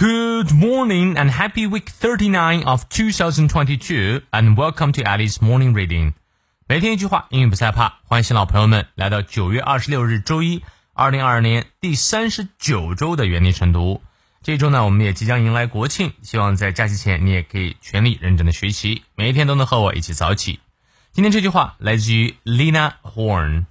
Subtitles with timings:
[0.00, 6.14] Good morning and happy week 39 of 2022 and welcome to Alice Morning Reading。
[6.66, 7.98] 每天一句话，英语不害怕。
[8.06, 10.62] 欢迎新老朋友们来到九月二十六日周一，
[10.94, 14.00] 二零二二年第三十九周的原地晨读。
[14.42, 20.60] 这一周呢，我们也即将迎来国庆，希望在假期前你也可以全力认真的学习，每一天都能和我一起早起。
[21.12, 23.66] 今天这句话来自于 Lena Horne，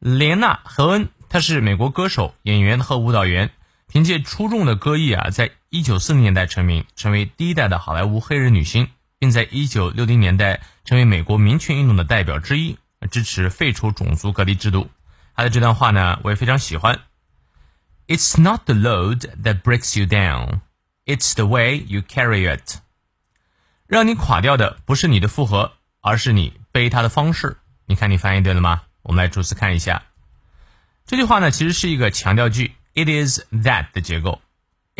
[0.00, 3.52] 莲娜·何恩，她是美国歌手、演员和舞蹈员。
[3.92, 8.88] 凭借出众的歌艺啊，在一九四零年代成名，成为第一代的好莱坞黑人女星，
[9.20, 12.76] 并在一九六零年代成为美国民权运动的代表之一，
[13.08, 14.90] 支持废除种族隔离制度。
[15.36, 16.98] 她的这段话呢，我也非常喜欢。
[18.08, 20.62] It's not the load that breaks you down,
[21.06, 22.78] it's the way you carry it。
[23.86, 27.58] 让你垮掉的不是你的负荷，而是你背它的方式。
[27.86, 28.82] 你看，你翻译对了吗？
[29.02, 30.02] 我们来逐词看一下。
[31.06, 32.72] 这句话呢，其实是一个强调句。
[32.92, 34.42] It is that 的结构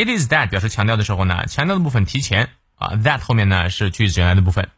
[0.03, 4.71] ，It is that 表示强调的时候呢，强调的部分提前啊，that 后面呢是句子原来的部分。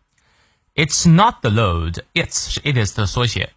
[0.74, 3.50] It's not the load，It's 是 It is 的缩写，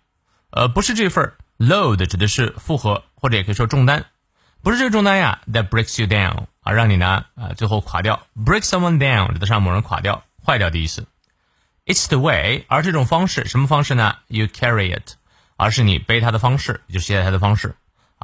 [0.51, 4.05] 呃，不是这份 load 指的是负荷或者也可以说重担，
[4.61, 11.07] 不是这个重担呀，that breaks you down 啊，让你呢啊最后垮掉，break someone down 指的是让某人垮掉、坏掉的意思。
[11.85, 15.13] It's the way，而这种方式什么方式呢？You carry it，
[15.55, 17.75] 而是你背它的方式，就是携带它的方式。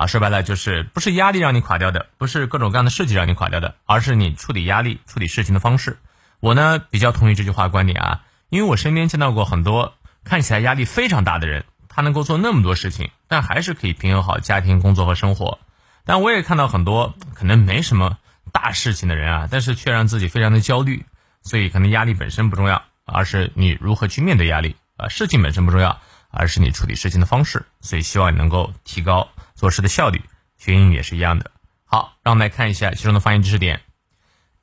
[0.01, 5.99] 啊，说白了就是不是压力让你垮掉的，不是各种各样的事情让你垮掉的，而是你处理压力、处理事情的方式。
[6.39, 9.93] 我呢比较同意这句话观点啊，因为我身边见到过很多
[10.23, 15.59] 看起来压力非常大的人，他能够做那么多事情，但还是可以平衡好家庭、工作和生活。
[16.03, 18.17] 但我也看到很多可能没什么
[18.51, 21.05] 大事情的人啊，但是却让自己非常的焦虑。
[21.43, 25.09] 所以可能压力本身不重要，而是你如何去面对压力啊。
[25.09, 27.67] 事情本身不重要，而是你处理事情的方式。
[27.81, 29.29] 所以希望你能够提高。
[29.60, 30.22] 做事的效率，
[30.56, 31.50] 学英语也是一样的。
[31.84, 33.80] 好，让我们来看一下其中的发音知识点。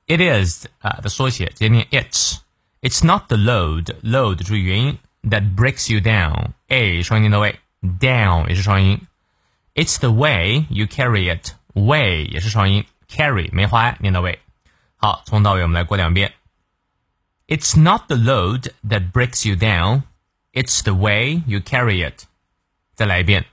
[0.08, 9.08] It is 啊的缩写，直接念 it。It's not the load，load 注意元音，that breaks you down。a 双音念到位，down 也是双音。
[9.74, 14.40] It's the way you carry it，way 也是双音，carry 没花念到位。
[14.98, 16.34] 好，从到尾我们来过两遍。
[17.48, 22.26] It's not the load that breaks you down，it's the way you carry it。
[22.96, 23.46] 再来一遍。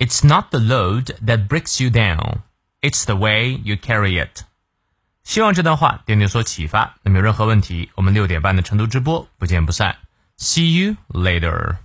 [0.00, 2.40] It's not the load that breaks you down,
[2.82, 4.42] it's the way you carry it.
[5.24, 6.96] 希望这段话对你有所启发。
[7.02, 9.96] 那么有任何问题，我们六点半的成都直播不见不散。
[10.38, 11.76] See you later.